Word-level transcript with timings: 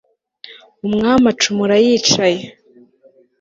umwami 0.87 1.25
acumura 1.33 1.75
yicaye 1.83 2.41